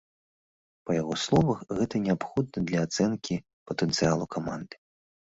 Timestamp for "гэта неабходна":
1.79-2.63